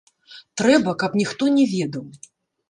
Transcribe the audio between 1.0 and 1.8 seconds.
каб ніхто не